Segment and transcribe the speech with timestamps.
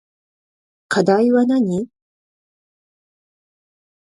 [0.89, 1.87] この課題はなに